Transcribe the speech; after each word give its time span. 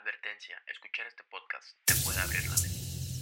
Advertencia, 0.00 0.56
escuchar 0.72 1.06
este 1.08 1.22
podcast 1.30 1.76
te 1.84 1.94
puede 1.96 2.18
abrir 2.20 2.42
la 2.44 2.56
mente. 2.56 2.78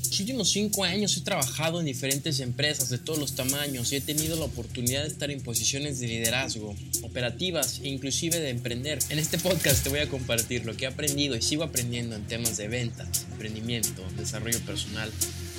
Los 0.06 0.20
últimos 0.20 0.50
cinco 0.50 0.84
años 0.84 1.16
he 1.16 1.22
trabajado 1.22 1.80
en 1.80 1.86
diferentes 1.86 2.38
empresas 2.38 2.88
de 2.88 2.98
todos 2.98 3.18
los 3.18 3.34
tamaños 3.34 3.90
y 3.90 3.96
he 3.96 4.00
tenido 4.00 4.36
la 4.38 4.44
oportunidad 4.44 5.02
de 5.02 5.08
estar 5.08 5.30
en 5.32 5.42
posiciones 5.42 5.98
de 5.98 6.06
liderazgo, 6.06 6.76
operativas 7.02 7.80
e 7.80 7.88
inclusive 7.88 8.38
de 8.38 8.50
emprender. 8.50 9.00
En 9.08 9.18
este 9.18 9.38
podcast 9.38 9.82
te 9.82 9.88
voy 9.88 10.00
a 10.00 10.08
compartir 10.08 10.64
lo 10.66 10.76
que 10.76 10.84
he 10.84 10.88
aprendido 10.88 11.34
y 11.34 11.42
sigo 11.42 11.64
aprendiendo 11.64 12.14
en 12.14 12.26
temas 12.28 12.56
de 12.56 12.68
ventas, 12.68 13.26
emprendimiento, 13.32 14.06
desarrollo 14.16 14.60
personal, 14.60 15.12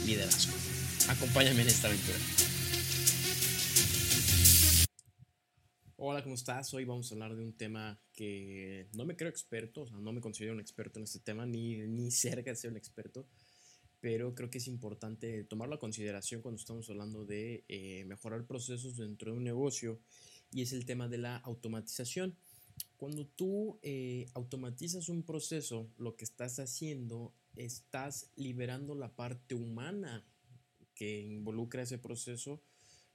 liderazgo. 0.06 0.54
Acompáñame 1.10 1.64
en 1.64 1.68
esta 1.68 1.88
aventura. 1.88 2.18
Hola, 6.20 6.26
¿cómo 6.26 6.36
estás? 6.36 6.74
Hoy 6.74 6.84
vamos 6.84 7.10
a 7.10 7.16
hablar 7.16 7.34
de 7.34 7.42
un 7.42 7.54
tema 7.54 7.98
que 8.12 8.90
no 8.92 9.06
me 9.06 9.16
creo 9.16 9.30
experto, 9.30 9.84
o 9.84 9.88
sea, 9.88 9.96
no 10.00 10.12
me 10.12 10.20
considero 10.20 10.54
un 10.54 10.60
experto 10.60 11.00
en 11.00 11.04
este 11.04 11.20
tema, 11.20 11.46
ni, 11.46 11.78
ni 11.78 12.12
cerca 12.12 12.50
de 12.50 12.58
ser 12.58 12.72
un 12.72 12.76
experto, 12.76 13.26
pero 14.02 14.36
creo 14.36 14.50
que 14.50 14.58
es 14.58 14.68
importante 14.68 15.46
tomarlo 15.46 15.76
a 15.76 15.80
consideración 15.80 16.42
cuando 16.42 16.60
estamos 16.60 16.90
hablando 16.90 17.24
de 17.24 17.64
eh, 17.70 18.04
mejorar 18.04 18.46
procesos 18.46 18.98
dentro 18.98 19.32
de 19.32 19.38
un 19.38 19.46
negocio, 19.46 20.02
y 20.52 20.62
es 20.62 20.74
el 20.74 20.86
tema 20.86 21.08
de 21.08 21.20
la 21.20 21.38
automatización. 21.38 22.36
Cuando 22.98 23.26
tú 23.26 23.80
eh, 23.82 24.26
automatizas 24.34 25.08
un 25.08 25.24
proceso, 25.24 25.90
lo 25.98 26.18
que 26.18 26.26
estás 26.26 26.60
haciendo, 26.60 27.34
estás 27.56 28.30
liberando 28.36 28.94
la 28.94 29.16
parte 29.16 29.56
humana 29.56 30.26
que 30.96 31.22
involucra 31.22 31.84
ese 31.84 31.98
proceso 31.98 32.62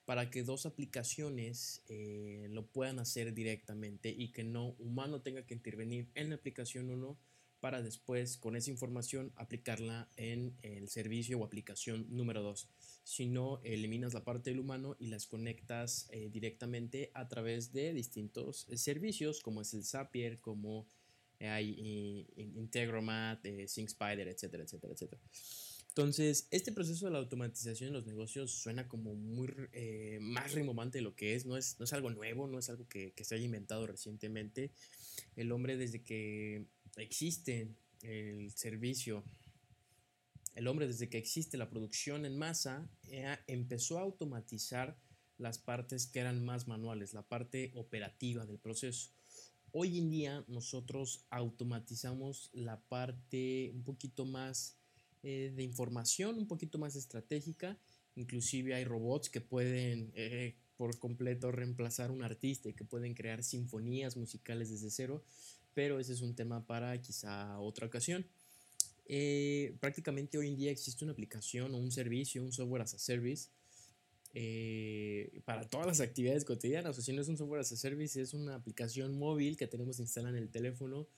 para 0.05 0.31
que 0.31 0.43
dos 0.43 0.67
aplicaciones 0.67 1.83
eh, 1.89 2.49
lo 2.51 2.67
puedan 2.67 2.99
hacer 2.99 3.33
directamente 3.33 4.11
y 4.11 4.33
que 4.33 4.45
no 4.45 4.75
humano 4.79 5.23
tenga 5.23 5.47
que 5.47 5.55
intervenir 5.55 6.09
en 6.15 6.29
la 6.29 6.37
aplicación 6.37 6.91
1 6.91 7.17
para 7.61 7.81
después 7.81 8.37
con 8.37 8.57
esa 8.57 8.71
información 8.71 9.33
aplicarla 9.37 10.11
en 10.17 10.55
el 10.61 10.89
servicio 10.89 11.39
o 11.39 11.45
aplicación 11.45 12.07
número 12.11 12.43
2. 12.43 12.69
Si 13.05 13.27
no, 13.27 13.61
eliminas 13.65 14.13
la 14.13 14.25
parte 14.25 14.51
del 14.51 14.61
humano 14.61 14.97
y 14.99 15.07
las 15.07 15.27
conectas 15.27 16.07
eh, 16.11 16.29
directamente 16.31 17.11
a 17.15 17.27
través 17.29 17.73
de 17.73 17.95
distintos 17.95 18.67
eh, 18.69 18.77
servicios 18.77 19.41
como 19.41 19.63
es 19.63 19.73
el 19.73 19.85
Zapier, 19.85 20.39
como 20.41 20.87
hay 21.41 22.27
Integromat, 22.37 23.45
SyncSpider, 23.45 24.29
etcétera, 24.29 24.63
etcétera, 24.63 24.95
etcétera. 24.95 25.21
Entonces, 25.97 26.49
este 26.51 26.73
proceso 26.73 27.07
de 27.07 27.13
la 27.13 27.19
automatización 27.19 27.87
en 27.87 27.95
los 27.95 28.05
negocios 28.05 28.51
suena 28.51 28.89
como 28.89 29.15
muy 29.15 29.55
eh, 29.73 30.19
más 30.21 30.53
rimbombante 30.53 30.99
de 30.99 31.03
lo 31.03 31.15
que 31.15 31.37
es. 31.37 31.47
No, 31.47 31.57
es. 31.57 31.79
no 31.79 31.85
es 31.85 31.93
algo 31.93 32.11
nuevo, 32.11 32.49
no 32.49 32.59
es 32.59 32.69
algo 32.69 32.89
que, 32.89 33.13
que, 33.13 33.23
se 33.23 33.37
haya 33.37 33.45
inventado 33.45 33.87
recientemente. 33.87 34.73
El 35.37 35.53
hombre 35.53 35.77
desde 35.77 36.03
que 36.03 36.67
existe 36.97 37.77
el 38.03 38.51
servicio, 38.57 39.23
el 40.57 40.67
hombre 40.67 40.89
desde 40.89 41.09
que 41.09 41.19
existe 41.19 41.57
la 41.57 41.71
producción 41.71 42.27
en 42.27 42.37
masa, 42.37 42.91
eh, 43.05 43.37
empezó 43.47 44.01
a 44.01 44.03
automatizar 44.03 44.99
las 45.39 45.59
partes 45.59 46.09
que 46.09 46.19
eran 46.19 46.45
más 46.45 46.67
manuales, 46.67 47.15
la 47.15 47.23
parte 47.23 47.71
operativa 47.77 48.47
del 48.47 48.59
proceso. 48.59 49.11
Hoy 49.71 49.99
en 49.99 50.11
día 50.11 50.45
nosotros 50.49 51.25
automatizamos 51.31 52.51
la 52.53 52.81
parte 52.81 53.71
un 53.73 53.85
poquito 53.85 54.25
más 54.25 54.77
eh, 55.27 55.53
de 55.57 55.63
información 55.63 56.37
un 56.37 56.47
poquito 56.47 56.79
más 56.79 56.97
estratégica. 56.97 57.79
Inclusive 58.15 58.75
hay 58.75 58.85
robots 58.85 59.31
que 59.31 59.41
pueden 59.41 60.13
eh, 60.15 60.55
por 60.77 60.99
completo 60.99 61.51
reemplazar 61.51 62.11
un 62.11 62.23
artista 62.23 62.69
y 62.69 62.75
que 62.75 62.85
pueden 62.85 63.15
crear 63.15 63.43
sinfonías 63.43 64.19
musicales 64.19 64.71
desde 64.71 64.91
cero, 64.91 65.25
pero 65.73 65.99
ese 65.99 66.13
es 66.13 66.21
un 66.21 66.35
tema 66.35 66.67
para 66.67 67.01
quizá 67.01 67.59
otra 67.59 67.87
ocasión. 67.87 68.27
Eh, 69.07 69.75
prácticamente 69.81 70.37
hoy 70.37 70.49
en 70.49 70.57
día 70.57 70.71
existe 70.71 71.05
una 71.05 71.13
aplicación 71.13 71.75
o 71.75 71.79
un 71.79 71.91
servicio, 71.91 72.43
un 72.43 72.53
software 72.53 72.83
as 72.83 72.93
a 72.93 72.99
service, 72.99 73.49
para 75.47 75.67
todas 75.67 75.87
las 75.87 76.01
actividades 76.01 76.45
cotidianas. 76.45 76.99
O 76.99 77.01
si 77.01 77.15
no 77.15 77.23
es 77.23 77.29
un 77.29 77.39
software 77.39 77.63
as 77.63 77.73
a 77.73 77.77
service, 77.77 78.21
es 78.21 78.35
una 78.35 78.57
aplicación 78.57 79.19
móvil 79.19 79.57
que 79.57 79.67
tenemos 79.69 80.01
instalada 80.01 80.37
en 80.37 80.43
el 80.43 80.51
teléfono 80.51 81.09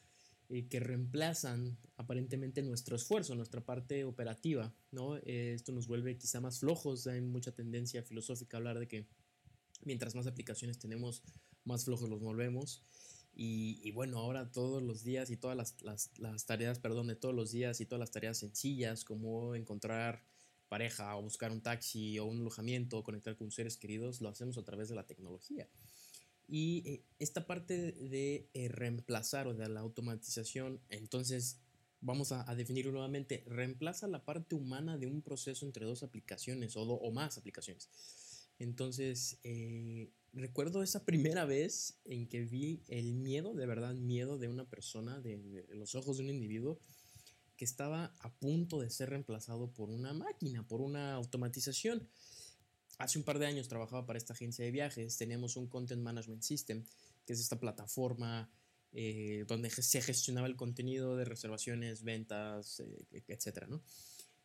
eh, 0.49 0.67
que 0.69 0.81
reemplazan 0.81 1.77
aparentemente 1.97 2.63
nuestro 2.63 2.97
esfuerzo, 2.97 3.35
nuestra 3.35 3.65
parte 3.65 4.05
operativa, 4.05 4.75
¿no? 4.93 5.17
Eh, 5.19 5.53
esto 5.55 5.73
nos 5.73 5.87
vuelve 5.87 6.19
quizá 6.19 6.41
más 6.41 6.61
flojos, 6.61 7.07
hay 7.07 7.21
mucha 7.21 7.53
tendencia 7.53 8.03
filosófica 8.03 8.57
a 8.57 8.59
hablar 8.59 8.79
de 8.79 8.87
que 8.87 9.07
mientras 9.85 10.15
más 10.15 10.27
aplicaciones 10.27 10.79
tenemos, 10.79 11.23
más 11.65 11.85
flojos 11.85 12.09
los 12.09 12.21
volvemos. 12.21 12.83
Y, 13.35 13.81
y 13.83 13.91
bueno, 13.91 14.19
ahora 14.19 14.51
todos 14.51 14.83
los 14.83 15.05
días 15.05 15.31
y 15.31 15.37
todas 15.37 15.57
las, 15.57 15.83
las, 15.83 16.11
las, 16.19 16.47
tareas, 16.47 16.79
perdón, 16.79 17.09
de 17.09 17.17
todos 17.17 17.35
los 17.35 17.51
días 17.51 17.81
y 17.81 17.87
todas 17.87 18.01
las 18.01 18.11
tareas 18.11 18.39
sencillas 18.39 19.05
como 19.05 19.55
encontrar 19.55 20.25
pareja 20.69 21.17
o 21.17 21.23
buscar 21.23 21.53
un 21.53 21.61
taxi 21.61 22.19
o 22.19 22.25
un 22.25 22.41
alojamiento 22.41 22.99
o 22.99 23.05
conectar 23.05 23.37
con 23.37 23.51
seres 23.51 23.77
queridos, 23.77 24.21
lo 24.21 24.29
hacemos 24.29 24.59
a 24.59 24.65
través 24.65 24.89
de 24.89 24.95
la 24.95 25.07
tecnología. 25.07 25.69
Y 26.49 26.83
eh, 26.87 27.05
esta 27.19 27.47
parte 27.47 27.93
de 27.93 28.49
eh, 28.55 28.69
reemplazar 28.69 29.49
o 29.49 29.55
de 29.55 29.69
la 29.69 29.81
automatización, 29.81 30.81
entonces 30.91 31.59
vamos 32.01 32.31
a, 32.31 32.55
definirlo 32.55 32.93
nuevamente, 32.93 33.43
reemplaza 33.47 34.07
la 34.07 34.25
parte 34.25 34.55
humana 34.55 34.97
de 34.97 35.07
un 35.07 35.23
proceso 35.23 35.67
entre 35.67 35.87
dos 35.87 36.03
aplicaciones 36.03 36.77
o, 36.77 36.83
o 36.83 37.11
más 37.11 37.37
aplicaciones. 37.37 37.89
Entonces, 38.59 39.39
eh, 39.45 40.11
recuerdo 40.33 40.83
esa 40.83 41.05
primera 41.05 41.45
vez 41.45 41.99
en 42.05 42.29
que 42.29 42.45
vi 42.45 42.83
el 42.89 43.15
miedo, 43.15 43.55
de 43.55 43.67
verdad, 43.67 43.95
miedo 43.95 44.39
de 44.39 44.49
una 44.49 44.65
persona, 44.65 45.21
de, 45.21 45.67
los 45.71 45.95
ojos 45.95 46.17
de 46.17 46.25
un 46.25 46.31
individuo 46.31 46.81
que 47.57 47.65
estaba 47.65 48.15
a 48.21 48.35
punto 48.35 48.81
de 48.81 48.91
ser 48.91 49.11
reemplazado 49.11 49.73
por 49.73 49.91
una 49.91 50.13
máquina, 50.13 50.67
por 50.67 50.81
una 50.81 51.15
automatización. 51.15 52.07
Hace 52.99 53.19
un 53.19 53.25
par 53.25 53.39
de 53.39 53.47
años 53.47 53.69
trabajaba 53.69 54.07
para 54.07 54.19
esta 54.19 54.33
agencia 54.33 54.65
de 54.65 54.71
viajes, 54.71 55.19
teníamos 55.19 55.57
un 55.57 55.69
Content 55.69 56.03
Management 56.03 56.43
System, 56.43 56.85
que 57.27 57.35
es 57.35 57.41
esta 57.41 57.61
plataforma 57.61 58.51
eh, 58.93 59.45
donde 59.47 59.69
se 59.69 60.01
gestionaba 60.01 60.47
el 60.47 60.57
contenido 60.57 61.17
de 61.17 61.27
reservaciones, 61.27 62.03
ventas, 62.03 62.81
eh, 62.81 63.23
etc. 63.29 63.67
¿no? 63.69 63.83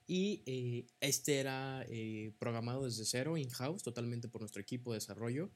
Y 0.06 0.44
eh, 0.46 0.88
este 1.00 1.40
era 1.40 1.86
eh, 1.88 2.34
programado 2.40 2.84
desde 2.84 3.06
cero, 3.06 3.38
in-house, 3.38 3.84
totalmente 3.84 4.28
por 4.28 4.42
nuestro 4.42 4.62
equipo 4.62 4.92
de 4.92 4.98
desarrollo. 4.98 5.50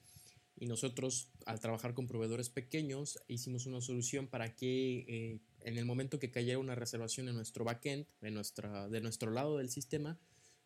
Y 0.58 0.68
nosotros, 0.68 1.28
al 1.46 1.60
trabajar 1.60 1.94
con 1.94 2.08
proveedores 2.08 2.50
pequeños, 2.50 3.20
hicimos 3.28 3.66
una 3.66 3.82
solución 3.82 4.28
para 4.28 4.56
que 4.56 5.42
en 5.60 5.78
el 5.78 5.84
momento 5.84 6.18
que 6.18 6.32
cayera 6.32 6.60
una 6.60 6.76
reservación 6.76 7.28
en 7.28 7.36
nuestro 7.36 7.66
backend, 7.66 8.06
en 8.22 8.34
nuestra, 8.34 8.88
de 8.88 9.02
nuestro 9.02 9.32
lado 9.32 9.58
del 9.58 9.70
sistema, 9.70 10.18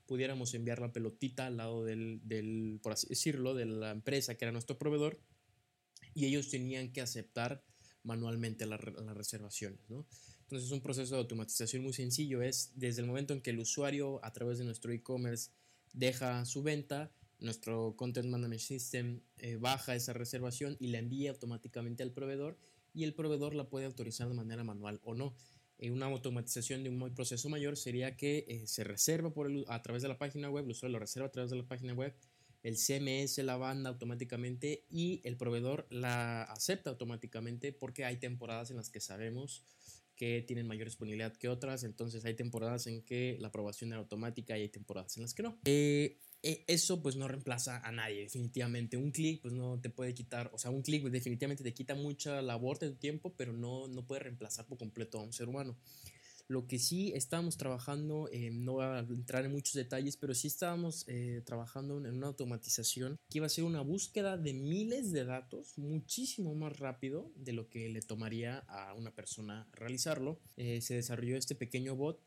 pudiéramos 0.09 0.55
enviar 0.55 0.79
la 0.79 0.91
pelotita 0.91 1.45
al 1.45 1.57
lado 1.57 1.85
del, 1.85 2.19
del, 2.23 2.79
por 2.81 2.93
así 2.93 3.05
decirlo, 3.07 3.53
de 3.53 3.67
la 3.67 3.91
empresa 3.91 4.33
que 4.33 4.43
era 4.43 4.51
nuestro 4.51 4.79
proveedor 4.79 5.21
y 6.15 6.25
ellos 6.25 6.49
tenían 6.49 6.91
que 6.91 7.01
aceptar 7.01 7.63
manualmente 8.01 8.65
las 8.65 8.81
la 8.83 9.13
reservaciones, 9.13 9.87
¿no? 9.87 10.07
Entonces 10.41 10.65
es 10.65 10.71
un 10.71 10.81
proceso 10.81 11.13
de 11.13 11.21
automatización 11.21 11.83
muy 11.83 11.93
sencillo, 11.93 12.41
es 12.41 12.71
desde 12.73 13.01
el 13.01 13.07
momento 13.07 13.35
en 13.35 13.41
que 13.41 13.51
el 13.51 13.59
usuario 13.59 14.19
a 14.25 14.33
través 14.33 14.57
de 14.57 14.65
nuestro 14.65 14.91
e-commerce 14.91 15.51
deja 15.93 16.43
su 16.45 16.63
venta, 16.63 17.13
nuestro 17.37 17.95
Content 17.95 18.29
Management 18.29 18.61
System 18.61 19.21
eh, 19.37 19.57
baja 19.57 19.93
esa 19.93 20.13
reservación 20.13 20.75
y 20.79 20.87
la 20.87 20.97
envía 20.97 21.29
automáticamente 21.29 22.01
al 22.01 22.13
proveedor 22.13 22.57
y 22.95 23.03
el 23.03 23.13
proveedor 23.13 23.53
la 23.53 23.69
puede 23.69 23.85
autorizar 23.85 24.27
de 24.27 24.33
manera 24.33 24.63
manual 24.63 24.99
o 25.03 25.13
no. 25.13 25.35
Eh, 25.79 25.91
una 25.91 26.05
automatización 26.07 26.83
de 26.83 26.89
un 26.89 27.15
proceso 27.15 27.49
mayor 27.49 27.77
sería 27.77 28.15
que 28.15 28.45
eh, 28.47 28.67
se 28.67 28.83
reserva 28.83 29.33
por 29.33 29.47
el, 29.47 29.65
a 29.69 29.81
través 29.81 30.01
de 30.03 30.09
la 30.09 30.17
página 30.17 30.49
web, 30.49 30.65
el 30.65 30.71
usuario 30.71 30.93
lo 30.93 30.99
reserva 30.99 31.27
a 31.27 31.31
través 31.31 31.49
de 31.49 31.57
la 31.57 31.67
página 31.67 31.93
web, 31.93 32.13
el 32.63 32.75
CMS 32.75 33.37
la 33.39 33.55
banda 33.55 33.89
automáticamente 33.89 34.83
y 34.89 35.21
el 35.23 35.37
proveedor 35.37 35.87
la 35.89 36.43
acepta 36.43 36.89
automáticamente 36.89 37.71
porque 37.71 38.03
hay 38.03 38.17
temporadas 38.17 38.69
en 38.69 38.77
las 38.77 38.89
que 38.89 38.99
sabemos 38.99 39.63
que 40.17 40.43
tienen 40.45 40.67
mayor 40.67 40.85
disponibilidad 40.85 41.33
que 41.37 41.47
otras, 41.47 41.85
entonces 41.85 42.25
hay 42.25 42.33
temporadas 42.33 42.87
en 42.87 43.01
que 43.01 43.37
la 43.39 43.47
aprobación 43.47 43.91
era 43.93 44.01
automática 44.01 44.57
y 44.57 44.63
hay 44.63 44.69
temporadas 44.69 45.15
en 45.15 45.23
las 45.23 45.33
que 45.33 45.43
no. 45.43 45.57
Eh, 45.63 46.19
eso 46.41 47.01
pues 47.01 47.15
no 47.15 47.27
reemplaza 47.27 47.79
a 47.79 47.91
nadie, 47.91 48.21
definitivamente. 48.21 48.97
Un 48.97 49.11
clic 49.11 49.41
pues 49.41 49.53
no 49.53 49.79
te 49.79 49.89
puede 49.89 50.13
quitar, 50.13 50.49
o 50.53 50.57
sea, 50.57 50.71
un 50.71 50.81
clic 50.81 51.01
pues, 51.01 51.13
definitivamente 51.13 51.63
te 51.63 51.73
quita 51.73 51.95
mucha 51.95 52.41
labor 52.41 52.79
de 52.79 52.91
tiempo, 52.91 53.33
pero 53.35 53.53
no, 53.53 53.87
no 53.87 54.05
puede 54.05 54.21
reemplazar 54.21 54.65
por 54.65 54.77
completo 54.77 55.19
a 55.19 55.23
un 55.23 55.33
ser 55.33 55.49
humano. 55.49 55.77
Lo 56.49 56.65
que 56.65 56.79
sí 56.79 57.11
estábamos 57.13 57.57
trabajando, 57.57 58.27
eh, 58.31 58.49
no 58.49 58.73
voy 58.73 58.85
a 58.85 58.99
entrar 58.99 59.45
en 59.45 59.51
muchos 59.51 59.75
detalles, 59.75 60.17
pero 60.17 60.33
sí 60.33 60.47
estábamos 60.47 61.05
eh, 61.07 61.43
trabajando 61.45 61.99
en 61.99 62.15
una 62.15 62.25
automatización 62.25 63.19
que 63.29 63.37
iba 63.37 63.45
a 63.45 63.49
ser 63.49 63.65
una 63.65 63.81
búsqueda 63.81 64.35
de 64.35 64.53
miles 64.53 65.11
de 65.11 65.25
datos 65.25 65.77
muchísimo 65.77 66.55
más 66.55 66.79
rápido 66.79 67.31
de 67.35 67.53
lo 67.53 67.69
que 67.69 67.87
le 67.89 68.01
tomaría 68.01 68.63
a 68.67 68.95
una 68.95 69.13
persona 69.13 69.67
realizarlo. 69.73 70.39
Eh, 70.57 70.81
se 70.81 70.95
desarrolló 70.95 71.37
este 71.37 71.53
pequeño 71.53 71.95
bot 71.95 72.19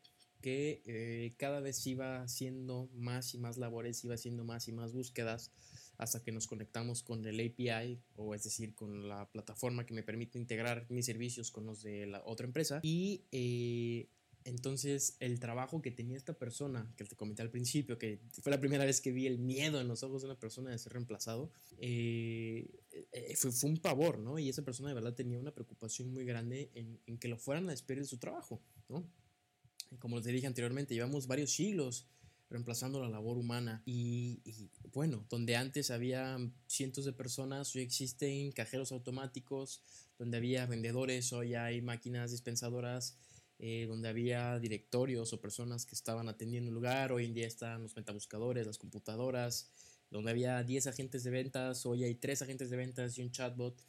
que 0.43 0.83
eh, 0.85 1.33
cada 1.37 1.61
vez 1.61 1.87
iba 1.87 2.21
haciendo 2.21 2.89
más 2.93 3.33
y 3.33 3.37
más 3.37 3.57
labores, 3.57 4.03
iba 4.03 4.13
haciendo 4.13 4.43
más 4.43 4.67
y 4.67 4.73
más 4.73 4.91
búsquedas 4.91 5.51
hasta 5.97 6.21
que 6.21 6.33
nos 6.33 6.47
conectamos 6.47 7.01
con 7.01 7.25
el 7.25 7.39
API, 7.39 8.01
o 8.17 8.35
es 8.35 8.43
decir, 8.43 8.75
con 8.75 9.07
la 9.07 9.31
plataforma 9.31 9.85
que 9.85 9.93
me 9.93 10.03
permite 10.03 10.37
integrar 10.37 10.85
mis 10.89 11.05
servicios 11.05 11.49
con 11.49 11.65
los 11.65 11.81
de 11.81 12.05
la 12.07 12.21
otra 12.25 12.45
empresa. 12.45 12.81
Y 12.83 13.23
eh, 13.31 14.09
entonces 14.43 15.15
el 15.21 15.39
trabajo 15.39 15.81
que 15.81 15.91
tenía 15.91 16.17
esta 16.17 16.33
persona, 16.33 16.91
que 16.97 17.05
te 17.05 17.15
comenté 17.15 17.41
al 17.41 17.51
principio, 17.51 17.97
que 17.97 18.19
fue 18.41 18.51
la 18.51 18.59
primera 18.59 18.83
vez 18.83 18.99
que 18.99 19.13
vi 19.13 19.27
el 19.27 19.39
miedo 19.39 19.79
en 19.79 19.87
los 19.87 20.03
ojos 20.03 20.23
de 20.23 20.27
una 20.27 20.39
persona 20.39 20.71
de 20.71 20.77
ser 20.77 20.91
reemplazado, 20.91 21.51
eh, 21.77 22.67
eh, 23.13 23.35
fue, 23.37 23.53
fue, 23.53 23.69
un 23.69 23.77
pavor, 23.77 24.19
¿no? 24.19 24.39
Y 24.39 24.49
esa 24.49 24.63
persona 24.63 24.89
de 24.89 24.95
verdad 24.95 25.13
tenía 25.13 25.39
una 25.39 25.53
preocupación 25.53 26.11
muy 26.11 26.25
grande 26.25 26.69
en, 26.73 26.99
en 27.05 27.17
que 27.17 27.29
lo 27.29 27.37
fueran 27.37 27.67
a 27.67 27.71
despedir 27.71 28.03
de 28.03 28.09
su 28.09 28.17
trabajo, 28.17 28.61
¿no? 28.89 29.07
Como 29.99 30.17
les 30.17 30.25
dije 30.25 30.47
anteriormente, 30.47 30.93
llevamos 30.93 31.27
varios 31.27 31.51
siglos 31.51 32.07
reemplazando 32.53 33.01
la 33.01 33.09
labor 33.09 33.37
humana. 33.37 33.81
Y, 33.85 34.39
bueno, 34.93 35.25
donde 35.29 35.55
antes 35.55 35.89
había 35.89 36.37
cientos 36.67 37.03
de 37.05 37.13
personas, 37.13 37.75
hoy 37.75 37.81
existen 37.81 38.51
cajeros 38.51 38.91
automáticos, 38.91 39.81
donde 40.19 40.37
había 40.37 40.65
vendedores, 40.67 41.33
hoy 41.33 41.55
hay 41.55 41.81
máquinas 41.81 42.31
dispensadoras, 42.31 43.17
eh, 43.57 43.85
donde 43.87 44.07
había 44.07 44.59
directorios 44.59 45.33
o 45.33 45.41
personas 45.41 45.85
que 45.85 45.95
estaban 45.95 46.29
atendiendo 46.29 46.69
el 46.69 46.75
lugar, 46.75 47.11
hoy 47.11 47.25
en 47.25 47.33
día 47.33 47.47
están 47.47 47.81
los 47.81 47.95
metabuscadores, 47.95 48.67
las 48.67 48.77
computadoras, 48.77 49.71
donde 50.11 50.29
había 50.29 50.61
10 50.63 50.87
agentes 50.87 51.23
de 51.23 51.31
ventas, 51.31 51.85
hoy 51.87 52.03
hay 52.03 52.15
3 52.15 52.43
agentes 52.43 52.69
de 52.69 52.77
ventas 52.77 53.17
y 53.17 53.23
un 53.23 53.31
chatbot, 53.31 53.81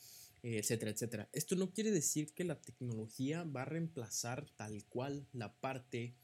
etcétera, 0.44 0.90
etcétera. 0.90 1.28
Esto 1.32 1.56
no 1.56 1.72
quiere 1.72 1.90
decir 1.90 2.32
que 2.34 2.44
la 2.44 2.60
tecnología 2.60 3.44
va 3.44 3.62
a 3.62 3.66
reemplazar 3.66 4.46
tal 4.56 4.84
cual 4.86 5.26
la 5.32 5.54
parte 5.60 6.14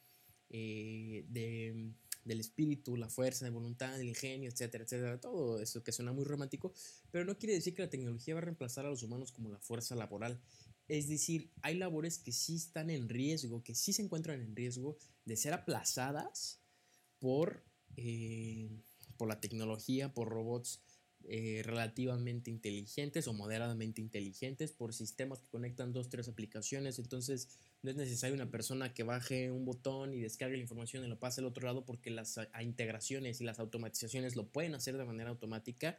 eh, 0.51 1.25
de 1.29 1.95
del 2.25 2.41
espíritu, 2.41 2.97
la 2.97 3.09
fuerza 3.09 3.45
de 3.45 3.51
voluntad, 3.51 3.99
el 3.99 4.09
ingenio, 4.09 4.51
etcétera, 4.51 4.85
etcétera, 4.85 5.21
todo 5.21 5.61
eso 5.61 5.83
que 5.83 5.93
suena 5.93 6.13
muy 6.13 6.25
romántico, 6.25 6.73
pero 7.11 7.25
no 7.25 7.39
quiere 7.39 7.55
decir 7.55 7.75
que 7.75 7.83
la 7.83 7.91
tecnología 7.91 8.35
va 8.35 8.41
a 8.41 8.45
reemplazar 8.45 8.87
a 8.87 8.91
los 8.91 9.03
humanos 9.03 9.33
como 9.33 9.51
la 9.51 9.59
fuerza 9.59 9.95
laboral. 9.95 10.41
Es 10.89 11.09
decir, 11.09 11.51
hay 11.63 11.77
labores 11.77 12.19
que 12.19 12.33
sí 12.33 12.57
están 12.57 12.91
en 12.91 13.09
riesgo, 13.09 13.63
que 13.63 13.75
sí 13.75 13.93
se 13.93 14.03
encuentran 14.03 14.41
en 14.41 14.57
riesgo 14.57 14.99
de 15.25 15.37
ser 15.37 15.55
aplazadas 15.55 16.61
por, 17.19 17.65
eh, 17.97 18.71
por 19.17 19.29
la 19.29 19.41
tecnología, 19.41 20.13
por 20.13 20.29
robots 20.29 20.83
eh, 21.29 21.63
relativamente 21.65 22.51
inteligentes 22.51 23.29
o 23.29 23.33
moderadamente 23.33 24.01
inteligentes, 24.01 24.73
por 24.73 24.95
sistemas 24.95 25.41
que 25.41 25.49
conectan 25.49 25.93
dos, 25.93 26.09
tres 26.09 26.29
aplicaciones. 26.29 26.99
Entonces, 26.99 27.49
no 27.83 27.91
es 27.91 27.97
necesario 27.97 28.35
una 28.35 28.51
persona 28.51 28.93
que 28.93 29.03
baje 29.03 29.51
un 29.51 29.65
botón 29.65 30.13
y 30.13 30.21
descargue 30.21 30.57
la 30.57 30.63
información 30.63 31.05
y 31.05 31.09
lo 31.09 31.19
pase 31.19 31.41
al 31.41 31.47
otro 31.47 31.67
lado 31.67 31.85
porque 31.85 32.11
las 32.11 32.39
integraciones 32.61 33.41
y 33.41 33.45
las 33.45 33.59
automatizaciones 33.59 34.37
lo 34.37 34.49
pueden 34.49 34.75
hacer 34.75 34.97
de 34.97 35.05
manera 35.05 35.31
automática. 35.31 35.99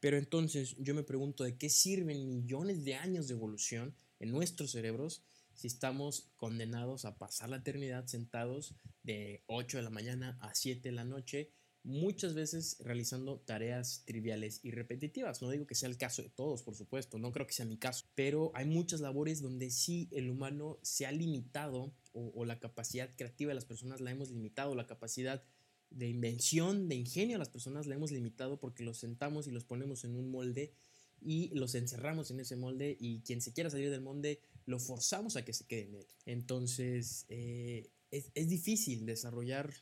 Pero 0.00 0.18
entonces 0.18 0.76
yo 0.78 0.94
me 0.94 1.02
pregunto 1.02 1.44
de 1.44 1.56
qué 1.56 1.68
sirven 1.68 2.28
millones 2.28 2.84
de 2.84 2.94
años 2.94 3.28
de 3.28 3.34
evolución 3.34 3.94
en 4.18 4.30
nuestros 4.30 4.72
cerebros 4.72 5.22
si 5.54 5.66
estamos 5.66 6.28
condenados 6.36 7.04
a 7.04 7.18
pasar 7.18 7.50
la 7.50 7.56
eternidad 7.56 8.06
sentados 8.06 8.74
de 9.02 9.42
8 9.46 9.76
de 9.78 9.82
la 9.82 9.90
mañana 9.90 10.38
a 10.40 10.54
7 10.54 10.80
de 10.88 10.94
la 10.94 11.04
noche 11.04 11.50
muchas 11.82 12.34
veces 12.34 12.76
realizando 12.80 13.38
tareas 13.38 14.02
triviales 14.04 14.60
y 14.62 14.70
repetitivas. 14.70 15.40
No 15.40 15.50
digo 15.50 15.66
que 15.66 15.74
sea 15.74 15.88
el 15.88 15.96
caso 15.96 16.22
de 16.22 16.28
todos, 16.28 16.62
por 16.62 16.74
supuesto, 16.74 17.18
no 17.18 17.32
creo 17.32 17.46
que 17.46 17.54
sea 17.54 17.64
mi 17.64 17.78
caso, 17.78 18.06
pero 18.14 18.52
hay 18.54 18.66
muchas 18.66 19.00
labores 19.00 19.40
donde 19.40 19.70
sí 19.70 20.08
el 20.12 20.30
humano 20.30 20.78
se 20.82 21.06
ha 21.06 21.12
limitado 21.12 21.92
o, 22.12 22.44
la 22.44 22.58
capacidad 22.58 23.08
creativa 23.16 23.50
de 23.50 23.54
las 23.54 23.64
personas 23.64 24.00
la 24.00 24.10
hemos 24.10 24.30
limitado, 24.30 24.74
la 24.74 24.86
capacidad 24.86 25.42
de 25.90 26.08
invención, 26.08 26.88
de 26.88 26.96
ingenio 26.96 27.36
de 27.36 27.38
las 27.38 27.48
personas 27.48 27.86
la 27.86 27.94
hemos 27.94 28.10
limitado 28.10 28.58
porque 28.58 28.84
los 28.84 28.98
sentamos 28.98 29.46
y 29.46 29.52
los 29.52 29.64
ponemos 29.64 30.04
en 30.04 30.16
un 30.16 30.30
molde 30.30 30.72
y 31.20 31.50
los 31.54 31.74
encerramos 31.74 32.30
en 32.30 32.40
ese 32.40 32.56
molde 32.56 32.96
y 32.98 33.20
quien 33.20 33.40
se 33.40 33.52
quiera 33.52 33.70
salir 33.70 33.90
del 33.90 34.00
molde 34.00 34.40
lo 34.66 34.78
forzamos 34.78 35.36
a 35.36 35.44
que 35.44 35.52
se 35.52 35.66
quede 35.66 35.82
en 35.82 35.94
él. 35.96 36.06
Entonces 36.26 37.26
eh, 37.28 37.90
es, 38.10 38.30
es 38.34 38.48
difícil 38.48 39.06
desarrollar 39.06 39.72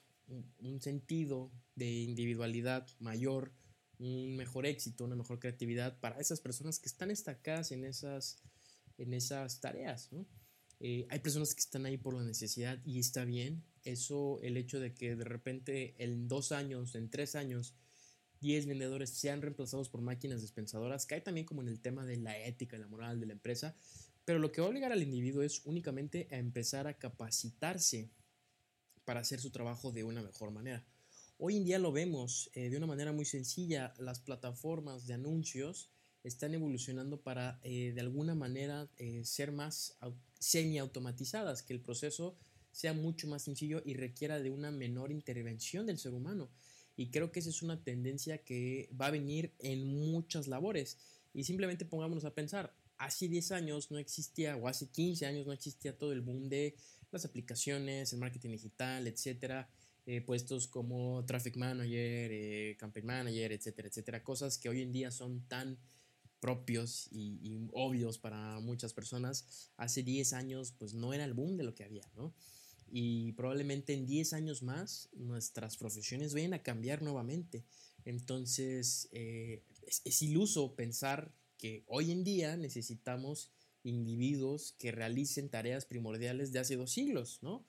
un 0.59 0.81
sentido 0.83 1.51
de 1.79 1.91
individualidad 1.91 2.87
mayor, 2.99 3.53
un 3.99 4.37
mejor 4.37 4.67
éxito, 4.67 5.05
una 5.05 5.17
mejor 5.17 5.39
creatividad 5.39 5.99
para 6.01 6.19
esas 6.19 6.41
personas 6.41 6.79
que 6.79 6.89
están 6.89 7.09
destacadas 7.09 7.73
en 7.73 7.85
esas, 7.85 8.43
en 8.99 9.15
esas 9.15 9.61
tareas. 9.61 10.11
Eh, 10.81 11.07
hay 11.11 11.19
personas 11.21 11.55
que 11.55 11.61
están 11.61 11.87
ahí 11.87 11.97
por 11.97 12.15
la 12.15 12.23
necesidad 12.23 12.79
y 12.85 12.99
está 12.99 13.25
bien. 13.25 13.65
Eso, 13.85 14.41
el 14.43 14.57
hecho 14.57 14.81
de 14.81 14.95
que 14.95 15.17
de 15.17 15.25
repente 15.25 15.95
en 15.99 16.29
dos 16.29 16.53
años, 16.53 16.95
en 16.95 17.09
tres 17.09 17.35
años, 17.35 17.75
10 18.41 18.67
vendedores 18.67 19.11
sean 19.11 19.43
reemplazados 19.43 19.89
por 19.89 20.01
máquinas 20.01 20.43
dispensadoras, 20.43 21.07
cae 21.07 21.21
también 21.21 21.47
como 21.47 21.63
en 21.63 21.69
el 21.69 21.81
tema 21.81 22.07
de 22.07 22.17
la 22.19 22.39
ética 22.39 22.79
la 22.79 22.87
moral 22.87 23.19
de 23.19 23.27
la 23.27 23.33
empresa. 23.33 23.75
Pero 24.25 24.39
lo 24.39 24.53
que 24.53 24.61
va 24.61 24.67
a 24.67 24.71
obligar 24.71 24.93
al 24.93 25.03
individuo 25.03 25.43
es 25.43 25.63
únicamente 25.65 26.29
a 26.31 26.37
empezar 26.37 26.87
a 26.87 26.99
capacitarse 26.99 28.11
para 29.05 29.21
hacer 29.21 29.41
su 29.41 29.51
trabajo 29.51 29.91
de 29.91 30.05
una 30.05 30.23
mejor 30.23 30.51
manera. 30.51 30.85
Hoy 31.41 31.57
en 31.57 31.65
día 31.65 31.79
lo 31.79 31.93
vemos 31.93 32.51
eh, 32.53 32.69
de 32.69 32.77
una 32.77 32.89
manera 32.89 33.13
muy 33.13 33.25
sencilla, 33.25 33.95
las 33.97 34.19
plataformas 34.19 35.07
de 35.07 35.15
anuncios 35.15 35.89
están 36.25 36.53
evolucionando 36.53 37.21
para 37.21 37.61
eh, 37.63 37.93
de 37.95 38.01
alguna 38.01 38.35
manera 38.35 38.91
eh, 38.97 39.25
ser 39.25 39.53
más 39.53 39.97
semi-automatizadas, 40.41 41.63
que 41.63 41.75
el 41.75 41.81
proceso 41.81 42.37
sea 42.73 42.93
mucho 42.93 43.29
más 43.29 43.43
sencillo 43.43 43.83
y 43.85 43.95
requiera 43.95 44.41
de 44.41 44.51
una 44.51 44.73
menor 44.73 45.13
intervención 45.13 45.87
del 45.87 45.99
ser 45.99 46.13
humano. 46.13 46.51
Y 46.97 47.13
creo 47.13 47.31
que 47.31 47.39
esa 47.39 47.51
es 47.51 47.63
una 47.63 47.85
tendencia 47.85 48.39
que 48.39 48.91
va 49.01 49.07
a 49.07 49.13
venir 49.13 49.53
en 49.61 49.87
muchas 50.11 50.49
labores. 50.49 50.99
Y 51.33 51.45
simplemente 51.45 51.85
pongámonos 51.85 52.25
a 52.25 52.35
pensar, 52.35 52.75
hace 52.97 53.29
10 53.29 53.53
años 53.53 53.93
no 53.93 53.99
existía, 53.99 54.57
o 54.57 54.67
hace 54.67 54.89
15 54.89 55.25
años 55.25 55.47
no 55.47 55.53
existía 55.53 55.97
todo 55.97 56.13
el 56.13 56.21
boom 56.21 56.49
de 56.49 56.75
las 57.13 57.25
aplicaciones, 57.25 58.13
el 58.13 58.19
marketing 58.19 58.51
digital, 58.51 59.07
etcétera, 59.07 59.71
eh, 60.11 60.23
puestos 60.23 60.69
como 60.69 61.23
traffic 61.27 61.59
manager, 61.59 62.31
eh, 62.33 62.77
campaign 62.79 63.05
manager, 63.05 63.53
etcétera, 63.53 63.89
etcétera, 63.89 64.25
cosas 64.25 64.57
que 64.57 64.71
hoy 64.71 64.81
en 64.81 64.91
día 64.91 65.11
son 65.11 65.43
tan 65.49 65.77
propios 66.41 67.09
y, 67.11 67.69
obvios 67.75 68.17
para 68.17 68.59
muchas 68.61 68.95
personas, 68.95 69.71
hace 69.77 70.03
10 70.03 70.33
años 70.33 70.73
pues 70.79 70.95
no 70.95 71.13
era 71.13 71.27
el 71.27 71.35
boom 71.35 71.59
de 71.59 71.65
lo 71.65 71.75
que 71.75 71.85
había, 71.85 72.11
¿no? 72.17 72.33
Y 72.91 73.33
probablemente 73.33 73.93
en 73.93 74.07
10 74.07 74.33
años 74.33 74.63
más 74.63 75.11
nuestras 75.13 75.77
profesiones 75.77 76.33
vayan 76.33 76.55
a 76.55 76.63
cambiar 76.63 77.03
nuevamente. 77.03 77.67
Entonces 78.07 79.11
eh, 79.13 79.63
es, 79.87 80.01
es 80.07 80.23
iluso 80.23 80.75
pensar 80.75 81.35
que 81.59 81.85
hoy 81.87 82.13
en 82.13 82.25
día 82.25 82.57
necesitamos 82.57 83.51
individuos 83.83 84.75
que 84.79 84.91
realicen 84.91 85.51
tareas 85.51 85.85
primordiales 85.85 86.51
de 86.51 86.61
hace 86.61 86.77
dos 86.77 86.93
siglos, 86.93 87.41
¿no? 87.43 87.63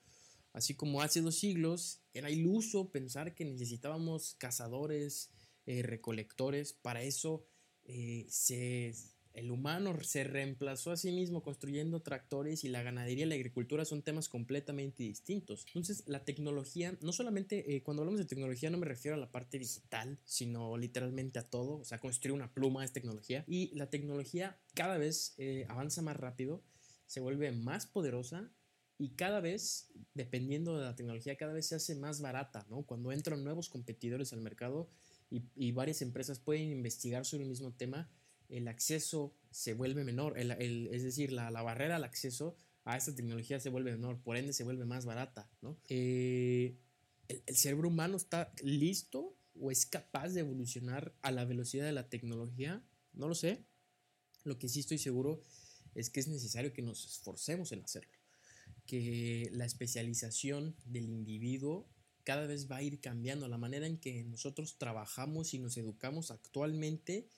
Así 0.52 0.74
como 0.74 1.02
hace 1.02 1.20
dos 1.20 1.36
siglos 1.36 2.00
era 2.12 2.30
iluso 2.30 2.90
pensar 2.90 3.34
que 3.34 3.44
necesitábamos 3.44 4.34
cazadores, 4.38 5.30
eh, 5.66 5.82
recolectores, 5.82 6.72
para 6.72 7.02
eso 7.02 7.44
eh, 7.84 8.26
se 8.28 8.94
el 9.32 9.50
humano 9.50 9.96
se 10.02 10.24
reemplazó 10.24 10.90
a 10.90 10.96
sí 10.96 11.12
mismo 11.12 11.42
construyendo 11.42 12.02
tractores 12.02 12.64
y 12.64 12.68
la 12.68 12.82
ganadería 12.82 13.26
y 13.26 13.28
la 13.28 13.36
agricultura 13.36 13.84
son 13.84 14.02
temas 14.02 14.28
completamente 14.28 15.04
distintos. 15.04 15.64
Entonces, 15.68 16.02
la 16.06 16.24
tecnología, 16.24 16.98
no 17.00 17.12
solamente 17.12 17.76
eh, 17.76 17.82
cuando 17.82 18.02
hablamos 18.02 18.18
de 18.20 18.26
tecnología 18.26 18.70
no 18.70 18.78
me 18.78 18.86
refiero 18.86 19.16
a 19.16 19.20
la 19.20 19.30
parte 19.30 19.58
digital, 19.58 20.18
sino 20.24 20.76
literalmente 20.76 21.38
a 21.38 21.48
todo, 21.48 21.78
o 21.78 21.84
sea, 21.84 22.00
construir 22.00 22.34
una 22.34 22.52
pluma 22.52 22.84
es 22.84 22.92
tecnología. 22.92 23.44
Y 23.46 23.72
la 23.74 23.88
tecnología 23.88 24.58
cada 24.74 24.98
vez 24.98 25.34
eh, 25.38 25.64
avanza 25.68 26.02
más 26.02 26.16
rápido, 26.16 26.62
se 27.06 27.20
vuelve 27.20 27.52
más 27.52 27.86
poderosa 27.86 28.50
y 29.00 29.08
cada 29.16 29.40
vez, 29.40 29.90
dependiendo 30.12 30.76
de 30.76 30.84
la 30.84 30.94
tecnología, 30.94 31.38
cada 31.38 31.54
vez 31.54 31.66
se 31.68 31.74
hace 31.74 31.94
más 31.94 32.20
barata, 32.20 32.66
¿no? 32.68 32.82
Cuando 32.82 33.12
entran 33.12 33.42
nuevos 33.42 33.70
competidores 33.70 34.34
al 34.34 34.42
mercado 34.42 34.90
y, 35.30 35.42
y 35.56 35.72
varias 35.72 36.02
empresas 36.02 36.38
pueden 36.38 36.70
investigar 36.70 37.24
sobre 37.24 37.44
el 37.44 37.48
mismo 37.48 37.72
tema, 37.72 38.10
el 38.50 38.68
acceso 38.68 39.34
se 39.50 39.72
vuelve 39.72 40.04
menor, 40.04 40.38
es 40.38 41.02
decir, 41.02 41.32
la, 41.32 41.50
barrera 41.62 41.96
al 41.96 42.04
acceso 42.04 42.56
a 42.84 42.98
esta 42.98 43.14
tecnología 43.14 43.58
se 43.58 43.70
vuelve 43.70 43.92
menor, 43.92 44.20
por 44.20 44.36
ende 44.36 44.52
se 44.52 44.64
vuelve 44.64 44.84
más 44.84 45.06
barata. 45.06 45.48
¿no? 45.62 45.78
Eh, 45.88 46.76
el, 47.28 47.42
el, 47.46 47.56
cerebro 47.56 47.88
humano 47.88 48.18
está 48.18 48.52
listo 48.62 49.34
o 49.58 49.70
es 49.70 49.86
capaz 49.86 50.28
de 50.28 50.40
evolucionar 50.40 51.14
a 51.22 51.30
la 51.30 51.46
velocidad 51.46 51.86
de 51.86 51.92
la 51.92 52.10
tecnología? 52.10 52.84
No 53.14 53.28
lo 53.28 53.34
sé. 53.34 53.64
Lo 54.44 54.58
que 54.58 54.68
sí 54.68 54.80
estoy 54.80 54.98
seguro 54.98 55.40
es 55.94 56.10
que 56.10 56.20
es 56.20 56.28
necesario 56.28 56.72
que 56.72 56.82
nos 56.82 57.04
esforcemos 57.04 57.72
en 57.72 57.82
hacerlo, 57.82 58.12
que 58.90 59.48
la 59.52 59.66
especialización 59.66 60.74
del 60.84 61.04
individuo 61.04 61.86
cada 62.24 62.48
vez 62.48 62.68
va 62.68 62.78
a 62.78 62.82
ir 62.82 63.00
cambiando, 63.00 63.46
la 63.46 63.56
manera 63.56 63.86
en 63.86 63.98
que 63.98 64.24
nosotros 64.24 64.78
trabajamos 64.78 65.54
y 65.54 65.60
nos 65.60 65.76
educamos 65.76 66.32
actualmente 66.32 67.28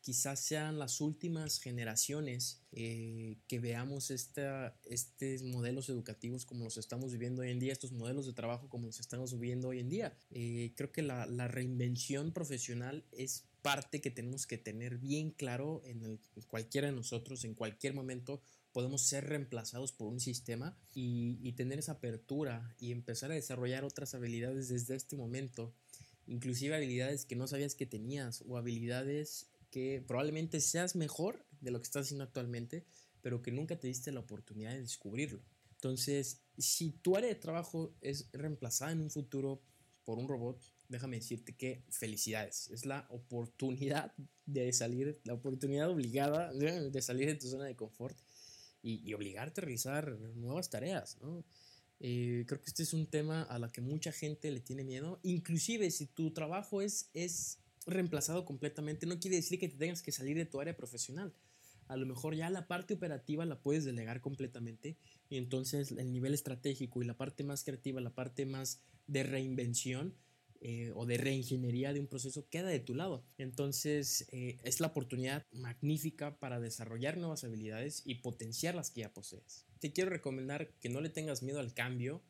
quizás 0.00 0.40
sean 0.40 0.78
las 0.78 1.02
últimas 1.02 1.60
generaciones 1.60 2.62
eh, 2.72 3.36
que 3.46 3.60
veamos 3.60 4.10
esta, 4.10 4.74
estos 4.86 5.42
modelos 5.42 5.90
educativos 5.90 6.46
como 6.46 6.64
los 6.64 6.78
estamos 6.78 7.12
viviendo 7.12 7.42
hoy 7.42 7.50
en 7.50 7.60
día, 7.60 7.74
estos 7.74 7.92
modelos 7.92 8.24
de 8.24 8.32
trabajo 8.32 8.70
como 8.70 8.86
los 8.86 8.98
estamos 8.98 9.32
viviendo 9.38 9.68
hoy 9.68 9.80
en 9.80 9.90
día. 9.90 10.16
Eh, 10.30 10.72
creo 10.76 10.92
que 10.92 11.02
la, 11.02 11.26
la, 11.26 11.46
reinvención 11.46 12.32
profesional 12.32 13.04
es 13.12 13.44
parte 13.60 14.00
que 14.00 14.10
tenemos 14.10 14.46
que 14.46 14.58
tener 14.58 14.98
bien 14.98 15.30
claro 15.30 15.82
en, 15.84 16.18
cualquiera 16.48 16.88
de 16.88 16.96
nosotros, 16.96 17.44
en 17.44 17.54
cualquier 17.54 17.94
momento 17.94 18.42
podemos 18.72 19.02
ser 19.02 19.28
reemplazados 19.28 19.92
por 19.92 20.08
un 20.08 20.20
sistema 20.20 20.76
y, 20.94 21.38
y, 21.42 21.52
tener 21.52 21.78
esa 21.78 21.92
apertura 21.92 22.74
y 22.80 22.92
empezar 22.92 23.30
a 23.30 23.34
desarrollar 23.34 23.84
otras 23.84 24.14
habilidades 24.14 24.68
desde 24.68 24.96
este 24.96 25.16
momento, 25.16 25.74
inclusive 26.26 26.74
habilidades 26.74 27.24
que 27.24 27.36
no 27.36 27.46
sabías 27.46 27.74
que 27.74 27.86
tenías 27.86 28.42
o 28.46 28.56
habilidades 28.56 29.48
que 29.70 30.04
probablemente 30.06 30.60
seas 30.60 30.96
mejor 30.96 31.44
de 31.60 31.70
lo 31.70 31.80
que 31.80 31.84
estás 31.84 32.06
haciendo 32.06 32.24
actualmente, 32.24 32.84
pero 33.22 33.42
que 33.42 33.52
nunca 33.52 33.78
te 33.78 33.88
diste 33.88 34.12
la 34.12 34.20
oportunidad 34.20 34.72
de 34.72 34.82
descubrirlo. 34.82 35.42
Entonces, 35.74 36.42
si 36.58 36.90
tu 36.90 37.16
área 37.16 37.28
de 37.28 37.34
trabajo 37.34 37.94
es 38.00 38.28
reemplazada 38.32 38.92
en 38.92 39.00
un 39.00 39.10
futuro 39.10 39.62
por 40.04 40.18
un 40.18 40.28
robot, 40.28 40.62
déjame 40.88 41.16
decirte 41.16 41.54
que 41.56 41.82
felicidades. 41.88 42.68
Es 42.70 42.84
la 42.84 43.06
oportunidad 43.10 44.12
de 44.46 44.72
salir, 44.72 45.20
la 45.24 45.34
oportunidad 45.34 45.88
obligada 45.88 46.52
de 46.52 47.02
salir 47.02 47.26
de 47.28 47.34
tu 47.36 47.48
zona 47.48 47.64
de 47.64 47.74
confort 47.74 48.16
y, 48.82 49.12
obligarte 49.14 49.60
a 49.60 49.64
realizar 49.64 50.18
nuevas 50.34 50.70
tareas, 50.70 51.18
eh, 52.00 52.44
creo 52.48 52.60
que 52.60 52.68
este 52.68 52.82
es 52.82 52.92
un 52.92 53.06
tema 53.06 53.42
a 53.42 53.58
la 53.58 53.70
que 53.70 53.80
mucha 53.80 54.10
gente 54.10 54.50
le 54.50 54.60
tiene 54.60 54.82
miedo. 54.82 55.20
Inclusive 55.22 55.90
si 55.90 56.06
tu 56.06 56.32
trabajo 56.32 56.82
es, 56.82 57.08
es 57.14 57.58
reemplazado 57.86 58.44
completamente, 58.44 59.06
no 59.06 59.20
quiere 59.20 59.36
decir 59.36 59.58
que 59.58 59.68
te 59.68 59.76
tengas 59.76 60.02
que 60.02 60.12
salir 60.12 60.36
de 60.36 60.46
tu 60.46 60.60
área 60.60 60.76
profesional. 60.76 61.32
A 61.88 61.96
lo 61.96 62.06
mejor 62.06 62.34
ya 62.34 62.50
la 62.50 62.66
parte 62.66 62.94
operativa 62.94 63.44
la 63.44 63.60
puedes 63.60 63.84
delegar 63.84 64.20
completamente 64.20 64.96
y 65.28 65.36
entonces 65.36 65.92
el 65.92 66.12
nivel 66.12 66.34
estratégico 66.34 67.02
y 67.02 67.06
la 67.06 67.16
parte 67.16 67.44
más 67.44 67.64
creativa, 67.64 68.00
la 68.00 68.14
parte 68.14 68.46
más 68.46 68.80
de 69.06 69.22
reinvención, 69.22 70.14
eh, 70.64 70.92
o 70.94 71.06
de 71.06 71.16
reingeniería 71.16 71.92
de 71.92 71.98
un 71.98 72.06
proceso 72.06 72.46
queda 72.48 72.68
de 72.68 72.78
tu 72.78 72.94
lado. 72.94 73.24
Entonces 73.36 74.26
eh, 74.30 74.58
es 74.62 74.78
la 74.78 74.86
oportunidad 74.86 75.44
magnífica 75.50 76.38
para 76.38 76.60
desarrollar 76.60 77.16
nuevas 77.16 77.42
habilidades 77.42 78.02
y 78.04 78.16
potenciar 78.16 78.76
las 78.76 78.92
que 78.92 79.00
ya 79.00 79.12
posees. 79.12 79.66
Te 79.80 79.92
quiero 79.92 80.10
recomendar 80.10 80.68
que 80.80 80.88
no 80.88 81.00
le 81.00 81.08
tengas 81.08 81.42
miedo 81.42 81.58
al 81.58 81.74
cambio, 81.74 82.22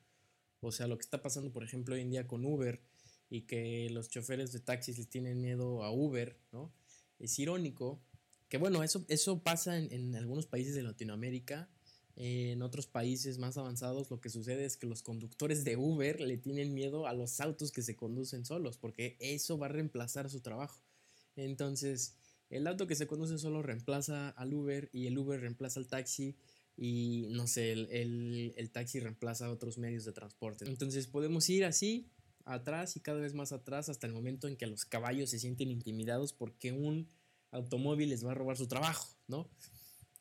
o 0.60 0.72
sea, 0.72 0.86
lo 0.86 0.96
que 0.96 1.02
está 1.02 1.20
pasando 1.20 1.52
por 1.52 1.62
ejemplo 1.62 1.94
hoy 1.94 2.00
en 2.00 2.10
día 2.10 2.26
con 2.26 2.46
Uber 2.46 2.80
y 3.28 3.42
que 3.42 3.90
los 3.90 4.08
choferes 4.08 4.50
de 4.52 4.60
taxis 4.60 4.96
les 4.96 5.08
tienen 5.08 5.42
miedo 5.42 5.84
a 5.84 5.92
Uber, 5.92 6.38
¿no? 6.52 6.72
Es 7.18 7.38
irónico 7.38 8.00
que 8.48 8.56
bueno, 8.56 8.82
eso, 8.82 9.04
eso 9.08 9.42
pasa 9.42 9.76
en, 9.76 9.92
en 9.92 10.16
algunos 10.16 10.46
países 10.46 10.74
de 10.74 10.82
Latinoamérica, 10.82 11.68
en 12.16 12.62
otros 12.62 12.86
países 12.86 13.38
más 13.38 13.56
avanzados 13.56 14.10
lo 14.10 14.20
que 14.20 14.28
sucede 14.28 14.64
es 14.64 14.76
que 14.76 14.86
los 14.86 15.02
conductores 15.02 15.64
de 15.64 15.76
Uber 15.76 16.20
le 16.20 16.36
tienen 16.36 16.74
miedo 16.74 17.06
a 17.06 17.14
los 17.14 17.40
autos 17.40 17.72
que 17.72 17.82
se 17.82 17.96
conducen 17.96 18.44
solos 18.44 18.76
porque 18.76 19.16
eso 19.18 19.58
va 19.58 19.66
a 19.66 19.70
reemplazar 19.70 20.28
su 20.28 20.40
trabajo. 20.40 20.80
Entonces, 21.36 22.14
el 22.50 22.66
auto 22.66 22.86
que 22.86 22.96
se 22.96 23.06
conduce 23.06 23.38
solo 23.38 23.62
reemplaza 23.62 24.28
al 24.30 24.52
Uber 24.52 24.90
y 24.92 25.06
el 25.06 25.16
Uber 25.16 25.40
reemplaza 25.40 25.80
al 25.80 25.86
taxi 25.86 26.36
y 26.76 27.28
no 27.30 27.46
sé, 27.46 27.72
el, 27.72 28.52
el, 28.56 28.70
taxi 28.70 29.00
reemplaza 29.00 29.46
a 29.46 29.50
otros 29.50 29.78
medios 29.78 30.04
de 30.04 30.12
transporte. 30.12 30.66
Entonces 30.66 31.06
podemos 31.06 31.48
ir 31.48 31.64
así, 31.64 32.10
atrás 32.44 32.96
y 32.96 33.00
cada 33.00 33.20
vez 33.20 33.34
más 33.34 33.52
atrás 33.52 33.88
hasta 33.88 34.06
el 34.06 34.12
momento 34.12 34.48
en 34.48 34.56
que 34.56 34.66
los 34.66 34.84
caballos 34.84 35.30
se 35.30 35.38
sienten 35.38 35.70
intimidados 35.70 36.32
porque 36.32 36.72
un 36.72 37.08
automóvil 37.50 38.08
les 38.08 38.24
va 38.24 38.32
a 38.32 38.34
robar 38.34 38.56
su 38.56 38.66
trabajo, 38.66 39.08
¿no? 39.28 39.48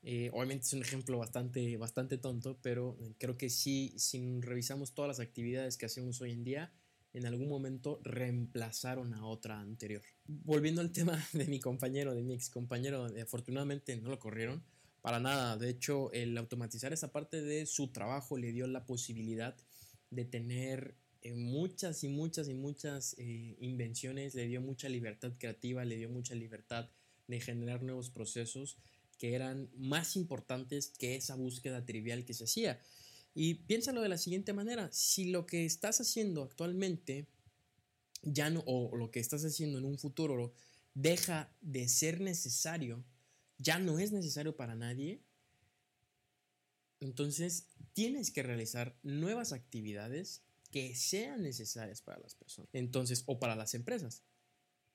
Eh, 0.03 0.29
obviamente 0.33 0.65
es 0.65 0.73
un 0.73 0.81
ejemplo 0.81 1.17
bastante, 1.17 1.77
bastante 1.77 2.17
tonto, 2.17 2.57
pero 2.61 2.97
creo 3.19 3.37
que 3.37 3.49
sí, 3.49 3.93
si 3.97 4.41
revisamos 4.41 4.93
todas 4.93 5.09
las 5.09 5.19
actividades 5.19 5.77
que 5.77 5.85
hacemos 5.85 6.21
hoy 6.21 6.31
en 6.31 6.43
día, 6.43 6.71
en 7.13 7.25
algún 7.25 7.49
momento 7.49 7.99
reemplazaron 8.03 9.13
a 9.13 9.25
otra 9.25 9.59
anterior. 9.59 10.01
Volviendo 10.27 10.81
al 10.81 10.91
tema 10.91 11.23
de 11.33 11.45
mi 11.45 11.59
compañero, 11.59 12.15
de 12.15 12.23
mi 12.23 12.33
ex 12.33 12.49
compañero, 12.49 13.07
afortunadamente 13.21 13.95
no 13.97 14.09
lo 14.09 14.19
corrieron 14.19 14.63
para 15.01 15.19
nada. 15.19 15.57
De 15.57 15.69
hecho, 15.69 16.11
el 16.13 16.37
automatizar 16.37 16.93
esa 16.93 17.11
parte 17.11 17.41
de 17.41 17.65
su 17.65 17.89
trabajo 17.89 18.37
le 18.37 18.51
dio 18.51 18.67
la 18.67 18.85
posibilidad 18.85 19.55
de 20.09 20.25
tener 20.25 20.95
eh, 21.21 21.33
muchas 21.33 22.03
y 22.03 22.09
muchas 22.09 22.47
y 22.47 22.53
muchas 22.53 23.15
eh, 23.17 23.55
invenciones, 23.59 24.35
le 24.35 24.47
dio 24.47 24.61
mucha 24.61 24.89
libertad 24.89 25.33
creativa, 25.37 25.85
le 25.85 25.97
dio 25.97 26.09
mucha 26.09 26.35
libertad 26.35 26.89
de 27.27 27.39
generar 27.39 27.83
nuevos 27.83 28.09
procesos 28.09 28.77
que 29.21 29.35
eran 29.35 29.69
más 29.77 30.15
importantes 30.15 30.93
que 30.97 31.15
esa 31.15 31.35
búsqueda 31.35 31.85
trivial 31.85 32.25
que 32.25 32.33
se 32.33 32.45
hacía. 32.45 32.81
Y 33.35 33.53
piénsalo 33.53 34.01
de 34.01 34.09
la 34.09 34.17
siguiente 34.17 34.51
manera, 34.51 34.89
si 34.91 35.25
lo 35.25 35.45
que 35.45 35.63
estás 35.63 36.01
haciendo 36.01 36.41
actualmente 36.41 37.27
ya 38.23 38.49
no, 38.49 38.63
o 38.65 38.95
lo 38.95 39.11
que 39.11 39.19
estás 39.19 39.45
haciendo 39.45 39.77
en 39.77 39.85
un 39.85 39.99
futuro 39.99 40.55
deja 40.95 41.55
de 41.61 41.87
ser 41.87 42.19
necesario, 42.19 43.05
ya 43.59 43.77
no 43.77 43.99
es 43.99 44.11
necesario 44.11 44.55
para 44.55 44.73
nadie, 44.73 45.21
entonces 46.99 47.67
tienes 47.93 48.31
que 48.31 48.41
realizar 48.41 48.97
nuevas 49.03 49.53
actividades 49.53 50.41
que 50.71 50.95
sean 50.95 51.43
necesarias 51.43 52.01
para 52.01 52.17
las 52.17 52.33
personas, 52.33 52.71
entonces, 52.73 53.21
o 53.27 53.39
para 53.39 53.55
las 53.55 53.75
empresas. 53.75 54.23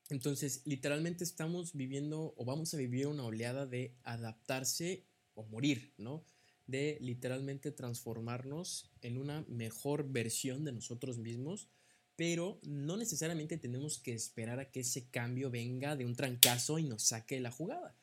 Entonces, 0.09 0.63
literalmente 0.65 1.25
estamos 1.25 1.75
viviendo 1.75 2.35
o 2.37 2.45
vamos 2.45 2.73
a 2.73 2.77
vivir 2.77 3.09
una 3.09 3.25
oleada 3.25 3.67
de 3.67 3.97
adaptarse 4.05 5.05
o 5.35 5.45
morir, 5.45 5.93
¿no? 5.99 6.25
De 6.67 6.99
literalmente 7.01 7.73
transformarnos 7.73 8.91
en 9.03 9.19
una 9.19 9.45
mejor 9.49 10.11
versión 10.11 10.65
de 10.65 10.73
nosotros 10.73 11.19
mismos, 11.19 11.69
pero 12.15 12.61
no 12.63 12.97
necesariamente 12.97 13.59
tenemos 13.59 13.99
que 13.99 14.15
esperar 14.15 14.61
a 14.61 14.71
que 14.71 14.81
ese 14.81 15.09
cambio 15.11 15.51
venga 15.51 15.97
de 15.97 16.07
un 16.07 16.15
trancazo 16.15 16.79
y 16.79 16.85
nos 16.85 17.03
saque 17.03 17.41
la 17.41 17.51
jugada. 17.51 17.97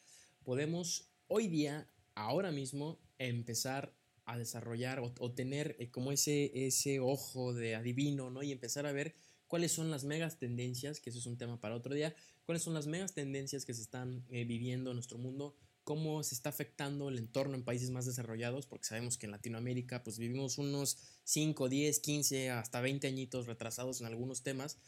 Podemos 0.44 1.10
hoy 1.28 1.48
día, 1.48 1.90
ahora 2.16 2.52
mismo, 2.52 3.00
empezar 3.18 3.94
a 4.26 4.38
desarrollar 4.38 5.00
o, 5.00 5.32
tener 5.32 5.76
eh, 5.80 5.90
como 5.90 6.12
ese, 6.12 6.68
ese 6.68 7.00
ojo 7.00 7.54
de 7.54 7.76
adivino, 7.76 8.30
¿no? 8.30 8.44
Y 8.44 8.52
empezar 8.52 8.86
a 8.86 8.92
ver 8.92 9.16
cuáles 9.54 9.72
son 9.72 9.92
las 9.92 10.04
megas 10.04 10.40
tendencias, 10.40 11.00
que 11.00 11.12
eso 11.12 11.20
es 11.20 11.28
un 11.28 11.38
tema 11.38 11.62
para 11.62 11.76
otro 11.76 11.94
día, 11.94 12.16
cuáles 12.44 12.64
son 12.64 12.74
las 12.74 12.88
megas 12.88 13.14
tendencias 13.14 13.66
que 13.66 13.76
se 13.76 13.84
están 13.84 14.26
eh, 14.32 14.46
viviendo 14.46 14.90
en 14.90 14.96
nuestro 14.96 15.20
mundo, 15.20 15.56
cómo 15.84 16.24
se 16.24 16.34
está 16.34 16.50
afectando 16.50 17.08
el 17.08 17.20
entorno 17.20 17.54
en 17.54 17.64
países 17.64 17.92
más 17.92 18.08
desarrollados, 18.08 18.66
porque 18.66 18.88
sabemos 18.88 19.20
que 19.20 19.28
en 19.28 19.32
Latinoamérica 19.32 20.04
pues 20.04 20.18
vivimos 20.18 20.58
unos 20.58 20.98
5, 21.26 21.70
10, 21.70 22.00
15, 22.00 22.50
hasta 22.50 22.82
20 22.82 23.06
añitos 23.06 23.46
retrasados 23.46 24.02
en 24.02 24.08
algunos 24.08 24.42
temas. 24.42 24.80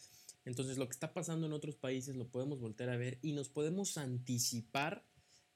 Entonces 0.46 0.80
lo 0.80 0.88
que 0.88 0.94
está 0.94 1.14
pasando 1.14 1.46
en 1.46 1.54
otros 1.54 1.76
países 1.76 2.16
lo 2.16 2.28
podemos 2.28 2.60
volver 2.60 2.90
a 2.90 2.98
ver 2.98 3.20
y 3.22 3.34
nos 3.34 3.50
podemos 3.50 4.00
anticipar 4.00 5.06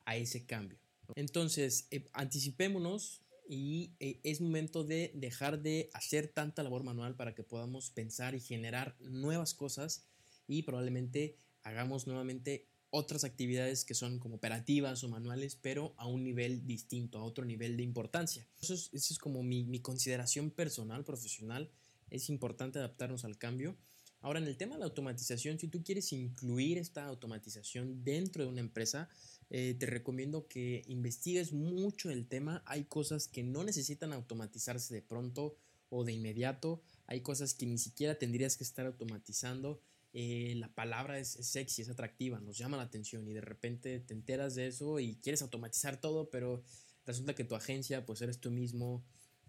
a 0.05 0.17
ese 0.17 0.45
cambio. 0.45 0.77
Entonces, 1.15 1.87
eh, 1.89 2.05
anticipémonos, 2.13 3.23
y 3.51 3.95
eh, 3.99 4.19
es 4.23 4.41
momento 4.41 4.83
de 4.83 5.11
dejar 5.15 5.63
de 5.63 5.89
hacer 5.93 6.27
tanta 6.27 6.61
labor 6.61 6.83
manual 6.83 7.15
para 7.15 7.33
que 7.33 7.41
podamos 7.41 7.89
pensar 7.89 8.35
y 8.35 8.39
generar 8.39 8.95
nuevas 9.01 9.55
cosas 9.55 10.05
y 10.47 10.61
probablemente 10.61 11.35
hagamos 11.63 12.05
nuevamente 12.05 12.67
otras 12.91 13.23
actividades 13.23 13.85
que 13.85 13.95
son 13.95 14.19
como 14.19 14.35
operativas 14.35 15.03
o 15.03 15.09
manuales, 15.09 15.55
pero 15.55 15.95
a 15.97 16.07
un 16.07 16.23
nivel 16.23 16.67
distinto, 16.67 17.17
a 17.17 17.23
otro 17.23 17.43
nivel 17.43 17.75
de 17.75 17.83
importancia. 17.83 18.47
Eso 18.61 18.73
es, 18.73 19.17
como 19.19 19.41
mi, 19.41 19.79
consideración 19.79 20.51
personal, 20.51 21.03
profesional. 21.03 21.71
Es 22.11 22.29
importante 22.29 22.77
adaptarnos 22.77 23.25
al 23.25 23.37
cambio. 23.37 23.75
Ahora, 24.21 24.39
en 24.39 24.47
el 24.47 24.57
tema 24.57 24.75
de 24.75 24.79
la 24.79 24.85
automatización, 24.85 25.59
si 25.59 25.67
tú 25.67 25.83
quieres 25.83 26.11
incluir 26.11 26.77
esta 26.77 27.05
automatización 27.05 28.03
dentro 28.03 28.43
de 28.43 28.49
una 28.49 28.59
empresa, 28.59 29.09
eh, 29.49 29.75
te 29.79 29.85
recomiendo 29.85 30.47
que 30.47 30.83
investigues 30.87 31.53
mucho 31.53 32.11
el 32.11 32.27
tema. 32.27 32.61
Hay 32.65 32.83
cosas 32.83 33.27
que 33.27 33.43
no 33.43 33.63
necesitan 33.63 34.11
automatizarse 34.11 34.93
de 34.93 35.01
pronto 35.01 35.55
o 35.89 36.03
de 36.03 36.11
inmediato. 36.11 36.81
Hay 37.07 37.21
cosas 37.21 37.53
que 37.53 37.65
ni 37.65 37.77
siquiera 37.77 38.15
tendrías 38.15 38.57
que 38.57 38.63
estar 38.63 38.85
automatizando. 38.85 39.81
Eh, 40.11 40.55
la 40.57 40.73
palabra 40.73 41.19
es, 41.19 41.29
sexy, 41.29 41.83
es 41.83 41.89
atractiva, 41.89 42.39
nos 42.39 42.57
llama 42.57 42.77
la 42.77 42.83
atención 42.83 43.27
y 43.27 43.33
de 43.33 43.41
repente 43.41 43.99
te 43.99 44.13
enteras 44.13 44.55
de 44.55 44.67
eso 44.67 44.99
y 44.99 45.15
quieres 45.17 45.43
automatizar 45.43 46.01
todo, 46.01 46.31
pero 46.31 46.63
resulta 47.05 47.35
que 47.35 47.43
tu 47.43 47.55
agencia 47.55 48.05
pues 48.07 48.21
eres 48.21 48.39
tú 48.39 48.49
mismo 48.49 49.05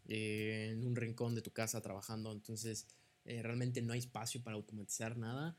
eh, 0.07 0.69
en 0.73 0.87
un 0.87 0.97
rincón 0.97 1.35
de 1.35 1.41
tu 1.41 1.51
casa 1.51 1.81
trabajando, 1.81 2.31
entonces 2.31 2.87
realmente 3.25 3.83
no 3.83 3.93
hay 3.93 4.01
espacio 4.01 4.43
para 4.43 4.57
automatizar 4.57 5.17
nada. 5.17 5.57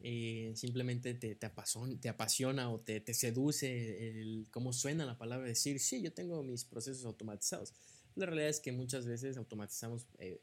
Eh, 0.00 0.52
simplemente 0.54 1.14
te, 1.14 1.34
te, 1.34 1.46
apasiona, 1.46 1.98
te, 2.00 2.08
apasiona, 2.08 2.70
o 2.70 2.78
te, 2.78 3.00
te, 3.00 3.14
seduce 3.14 4.20
el 4.20 4.46
cómo 4.50 4.72
suena 4.72 5.04
la 5.04 5.18
palabra 5.18 5.48
decir, 5.48 5.80
sí, 5.80 6.02
yo 6.02 6.12
tengo 6.12 6.42
mis 6.44 6.64
procesos 6.64 7.04
automatizados. 7.04 7.74
La 8.14 8.26
realidad 8.26 8.48
es 8.48 8.60
que 8.60 8.72
muchas 8.72 9.06
veces 9.06 9.36
automatizamos 9.36 10.06
eh, 10.18 10.40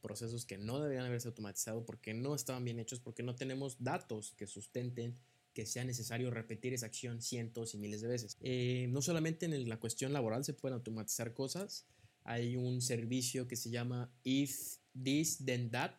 procesos 0.00 0.44
que 0.44 0.58
no 0.58 0.80
deberían 0.80 1.06
haberse 1.06 1.28
automatizado 1.28 1.84
porque 1.84 2.14
no 2.14 2.34
estaban 2.34 2.64
bien 2.64 2.78
hechos, 2.78 3.00
porque 3.00 3.22
no 3.22 3.34
tenemos 3.34 3.76
datos 3.82 4.32
que 4.36 4.46
sustenten 4.46 5.16
que 5.52 5.66
sea 5.66 5.84
necesario 5.84 6.30
repetir 6.30 6.72
esa 6.72 6.86
acción 6.86 7.20
cientos 7.20 7.74
y 7.74 7.78
miles 7.78 8.00
de 8.00 8.08
veces. 8.08 8.38
Eh, 8.40 8.86
no 8.90 9.02
solamente 9.02 9.46
en 9.46 9.68
la 9.68 9.78
cuestión 9.78 10.12
laboral 10.12 10.44
se 10.44 10.54
pueden 10.54 10.74
automatizar 10.74 11.34
cosas, 11.34 11.86
hay 12.24 12.56
un 12.56 12.80
servicio 12.80 13.48
que 13.48 13.56
se 13.56 13.70
llama 13.70 14.12
If 14.22 14.76
This 15.02 15.44
Then 15.44 15.70
That, 15.70 15.94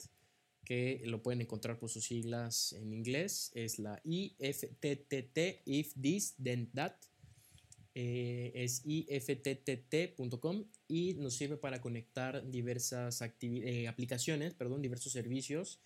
que 0.64 1.02
lo 1.06 1.22
pueden 1.22 1.42
encontrar 1.42 1.78
por 1.80 1.90
sus 1.90 2.06
siglas 2.06 2.74
en 2.74 2.94
inglés. 2.94 3.52
Es 3.54 3.80
la 3.80 4.02
IFTTT, 4.04 5.64
if 5.66 5.94
this, 6.02 6.36
then 6.42 6.72
that. 6.74 6.96
Eh, 7.96 8.52
es 8.56 8.82
ifttt.com 8.86 10.66
y 10.88 11.14
nos 11.14 11.36
sirve 11.36 11.58
para 11.58 11.80
conectar 11.80 12.50
diversas 12.50 13.22
eh, 13.42 13.88
aplicaciones, 13.88 14.56
perdón, 14.56 14.82
diversos 14.82 15.12
servicios 15.12 15.80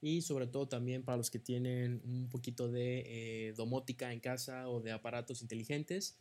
y 0.00 0.22
sobre 0.22 0.48
todo 0.48 0.66
también 0.66 1.04
para 1.04 1.18
los 1.18 1.30
que 1.30 1.38
tienen 1.38 2.02
un 2.04 2.28
poquito 2.28 2.68
de 2.68 3.04
eh, 3.06 3.52
domótica 3.52 4.12
en 4.12 4.18
casa 4.18 4.68
o 4.68 4.80
de 4.80 4.90
aparatos 4.90 5.40
inteligentes. 5.40 6.18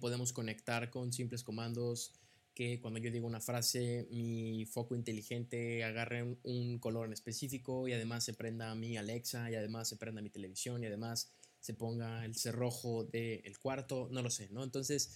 podemos 0.00 0.32
conectar 0.32 0.90
con 0.90 1.12
simples 1.12 1.44
comandos 1.44 2.12
que 2.56 2.80
cuando 2.80 2.98
yo 2.98 3.10
digo 3.10 3.26
una 3.26 3.42
frase, 3.42 4.08
mi 4.10 4.64
foco 4.64 4.96
inteligente 4.96 5.84
agarre 5.84 6.38
un, 6.42 6.78
color 6.78 7.06
en 7.06 7.12
específico 7.12 7.86
y 7.86 7.92
además 7.92 8.24
se 8.24 8.32
prenda 8.32 8.74
mi 8.74 8.96
Alexa 8.96 9.50
y 9.50 9.54
además 9.54 9.90
se 9.90 9.96
prenda 9.96 10.22
mi 10.22 10.30
televisión 10.30 10.82
y 10.82 10.86
además 10.86 11.30
se 11.60 11.74
ponga 11.74 12.24
el 12.24 12.34
cerrojo 12.34 13.04
del 13.04 13.58
cuarto, 13.58 14.08
no 14.10 14.22
lo 14.22 14.30
sé, 14.30 14.48
¿no? 14.52 14.64
Entonces, 14.64 15.10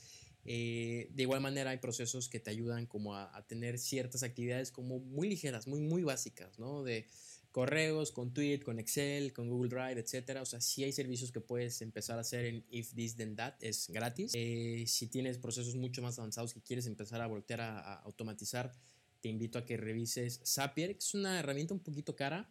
eh, 0.44 1.08
de 1.14 1.22
igual 1.22 1.40
manera 1.40 1.70
hay 1.70 1.78
procesos 1.78 2.28
que 2.28 2.40
te 2.40 2.50
ayudan 2.50 2.84
como 2.84 3.16
a, 3.16 3.34
a, 3.34 3.46
tener 3.46 3.78
ciertas 3.78 4.22
actividades 4.22 4.70
como 4.70 4.98
muy 4.98 5.26
ligeras, 5.30 5.66
muy, 5.66 5.80
muy 5.80 6.02
básicas, 6.02 6.58
¿no? 6.58 6.82
De, 6.82 7.06
correos, 7.50 8.12
con 8.12 8.32
Tweet, 8.32 8.60
con 8.60 8.78
Excel, 8.78 9.32
con 9.32 9.48
Google 9.48 9.70
Drive, 9.70 10.00
etcétera. 10.00 10.42
O 10.42 10.46
sea, 10.46 10.60
si 10.60 10.84
hay 10.84 10.92
servicios 10.92 11.32
que 11.32 11.40
puedes 11.40 11.82
empezar 11.82 12.18
a 12.18 12.20
hacer 12.20 12.44
en 12.44 12.64
If 12.70 12.94
This 12.94 13.16
Then 13.16 13.36
That, 13.36 13.54
es 13.60 13.88
gratis. 13.88 14.32
Eh, 14.34 14.84
si 14.86 15.08
tienes 15.08 15.38
procesos 15.38 15.74
mucho 15.76 16.02
más 16.02 16.18
avanzados 16.18 16.54
que 16.54 16.60
quieres 16.60 16.86
empezar 16.86 17.20
a 17.20 17.26
voltear 17.26 17.60
a, 17.60 17.94
automatizar, 18.00 18.72
te 19.20 19.28
invito 19.28 19.58
a 19.58 19.66
que 19.66 19.76
revises 19.76 20.40
Zapier, 20.46 20.92
que 20.92 20.98
es 20.98 21.14
una 21.14 21.40
herramienta 21.40 21.74
un 21.74 21.80
poquito 21.80 22.16
cara, 22.16 22.50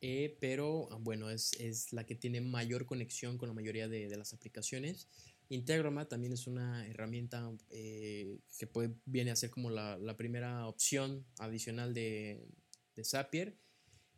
eh, 0.00 0.36
pero 0.40 0.88
bueno, 1.00 1.30
es, 1.30 1.52
es, 1.60 1.92
la 1.92 2.06
que 2.06 2.14
tiene 2.14 2.40
mayor 2.40 2.86
conexión 2.86 3.36
con 3.36 3.48
la 3.48 3.54
mayoría 3.54 3.88
de, 3.88 4.08
de 4.08 4.16
las 4.16 4.32
aplicaciones. 4.32 5.08
Integroma 5.50 6.06
también 6.06 6.32
es 6.32 6.46
una 6.46 6.86
herramienta 6.86 7.50
eh, 7.70 8.38
que 8.58 8.66
puede, 8.66 8.94
viene 9.06 9.30
a 9.30 9.36
ser 9.36 9.50
como 9.50 9.70
la, 9.70 9.96
la 9.98 10.16
primera 10.16 10.66
opción 10.66 11.24
adicional 11.38 11.94
de, 11.94 12.46
de 12.96 13.04
Zapier 13.04 13.56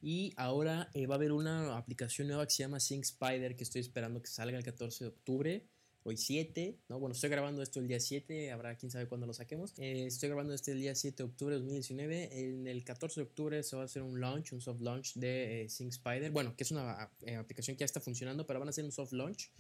y 0.02 0.32
ahora 0.36 0.90
eh, 0.94 1.06
va 1.06 1.14
a 1.14 1.18
haber 1.18 1.32
una 1.32 1.76
aplicación 1.76 2.28
nueva 2.28 2.46
que 2.46 2.52
se 2.52 2.62
llama 2.62 2.80
Sync 2.80 3.04
Spider, 3.04 3.56
que 3.56 3.64
estoy 3.64 3.80
esperando 3.80 4.22
que 4.22 4.28
salga 4.28 4.56
el 4.56 4.64
14 4.64 5.04
de 5.04 5.08
octubre. 5.08 5.66
Hoy 6.02 6.16
7, 6.16 6.78
¿no? 6.88 6.98
Bueno, 6.98 7.12
estoy 7.12 7.28
grabando 7.28 7.62
esto 7.62 7.78
el 7.78 7.86
día 7.86 8.00
7, 8.00 8.52
habrá 8.52 8.74
quién 8.76 8.90
sabe 8.90 9.06
cuándo 9.06 9.26
lo 9.26 9.34
saquemos. 9.34 9.74
Eh, 9.76 10.06
estoy 10.06 10.30
grabando 10.30 10.54
este 10.54 10.72
el 10.72 10.80
día 10.80 10.94
7 10.94 11.22
de 11.22 11.28
octubre 11.28 11.54
de 11.54 11.60
2019. 11.60 12.40
En 12.40 12.66
el 12.66 12.82
14 12.84 13.20
de 13.20 13.26
octubre 13.26 13.62
se 13.62 13.76
va 13.76 13.82
a 13.82 13.84
hacer 13.84 14.00
un 14.00 14.18
launch, 14.18 14.52
un 14.54 14.62
soft 14.62 14.80
launch 14.80 15.12
de 15.16 15.64
eh, 15.64 15.68
Sync 15.68 15.90
Spider. 15.90 16.30
Bueno, 16.30 16.56
que 16.56 16.64
es 16.64 16.70
una 16.70 17.10
aplicación 17.38 17.76
que 17.76 17.80
ya 17.80 17.84
está 17.84 18.00
funcionando, 18.00 18.46
pero 18.46 18.58
van 18.58 18.68
a 18.68 18.70
hacer 18.70 18.84
un 18.86 18.92
soft 18.92 19.12
launch. 19.12 19.50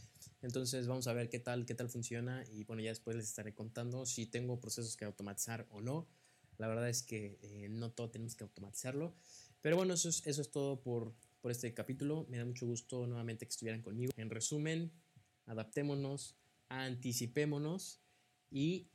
Entonces 0.40 0.86
vamos 0.86 1.06
a 1.08 1.12
ver 1.12 1.28
qué 1.28 1.40
tal, 1.40 1.66
qué 1.66 1.74
tal 1.74 1.90
funciona 1.90 2.42
y 2.50 2.64
bueno, 2.64 2.80
ya 2.80 2.88
después 2.88 3.14
les 3.14 3.26
estaré 3.26 3.52
contando 3.52 4.06
si 4.06 4.24
tengo 4.24 4.58
procesos 4.58 4.96
que 4.96 5.04
automatizar 5.04 5.66
o 5.70 5.82
no. 5.82 6.08
La 6.56 6.68
verdad 6.68 6.88
es 6.88 7.02
que 7.02 7.68
no 7.70 7.90
todo 7.90 8.10
tenemos 8.10 8.34
que 8.34 8.44
automatizarlo. 8.44 9.14
Pero 9.62 9.76
bueno, 9.76 9.94
eso 9.94 10.08
es, 10.08 10.26
eso 10.26 10.40
es 10.40 10.50
todo 10.50 10.80
por, 10.80 11.14
por 11.40 11.50
este 11.50 11.72
capítulo. 11.74 12.26
Me 12.28 12.38
da 12.38 12.44
mucho 12.44 12.66
gusto 12.66 13.06
nuevamente 13.06 13.46
que 13.46 13.50
estuvieran 13.50 13.82
conmigo. 13.82 14.12
En 14.16 14.30
resumen, 14.30 14.92
adaptémonos, 15.46 16.36
anticipémonos 16.68 18.00
y 18.50 18.88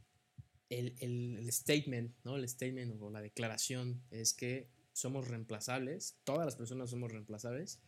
el, 0.69 0.95
el, 1.00 1.51
statement, 1.51 2.15
¿no? 2.24 2.36
El 2.36 2.48
statement 2.48 3.01
o 3.01 3.10
la 3.10 3.22
declaración 3.22 4.01
es 4.10 4.34
que 4.34 4.69
somos 4.93 5.27
reemplazables, 5.27 6.17
todas 6.24 6.45
las 6.45 6.55
personas 6.55 6.89
somos 6.89 7.12
reemplazables 7.12 7.81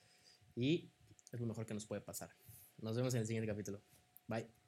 y 0.56 0.92
es 1.32 1.40
lo 1.40 1.48
mejor 1.48 1.66
que 1.66 1.74
nos 1.74 1.86
puede 1.86 2.02
pasar. 2.02 2.30
Nos 2.80 2.96
vemos 2.96 3.14
en 3.14 3.22
el 3.22 3.28
siguiente 3.28 3.48
capítulo. 3.48 3.82
Bye. 4.28 4.67